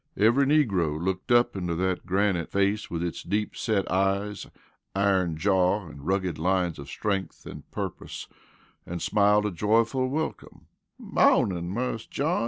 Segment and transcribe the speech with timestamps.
[0.17, 4.47] Every negro looked up into that granite face with its deep set eyes,
[4.95, 8.27] iron jaw, and rugged lines of strength and purpose,
[8.83, 10.65] and smiled a joyful welcome:
[10.97, 12.39] "Mawnin', Marse John.